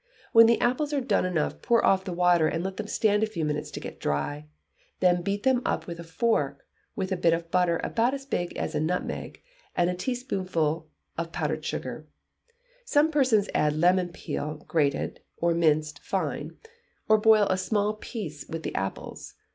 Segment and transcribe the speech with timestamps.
[0.33, 3.45] When the apples are done enough pour off the water, let them stand a few
[3.45, 4.47] minutes to get dry;
[4.99, 8.57] then beat them up with a fork, with a bit of butter about as big
[8.57, 9.43] as a nutmeg,
[9.75, 12.07] and a teaspoonful of powdered sugar;
[12.83, 16.57] some persons add lemon peel, grated or minced fine,
[17.07, 19.35] or boil a small piece with the apples.